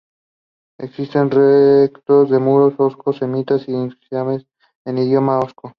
[0.79, 4.47] Existen restos de muros osco-samnitas e inscripciones
[4.83, 5.69] en idioma osco.